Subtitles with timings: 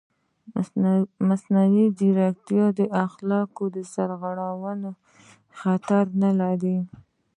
[0.57, 0.93] ایا
[1.27, 4.91] مصنوعي ځیرکتیا د اخلاقي سرغړونې
[5.59, 6.77] خطر نه لري؟